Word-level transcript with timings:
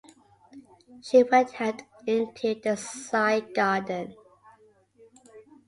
She 1.03 1.21
went 1.21 1.61
out 1.61 1.83
into 2.07 2.55
the 2.59 2.75
side 2.75 3.53
garden. 3.53 4.15